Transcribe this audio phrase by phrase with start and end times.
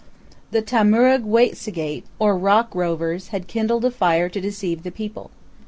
[0.49, 5.29] The Tu'muurrugwait'sigaip, or Rock Rovers, had kindled a fire to deceive the people.